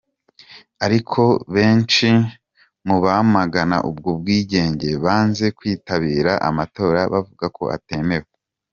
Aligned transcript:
Ariko 0.85 1.21
benshi 1.55 2.07
mu 2.87 2.97
bamagana 3.05 3.77
ubwo 3.89 4.09
bwigenge 4.19 4.89
banze 5.03 5.45
kwitabira 5.57 6.31
amatora 6.49 6.99
bavuga 7.13 7.45
ko 7.57 7.63
atemewe. 7.77 8.27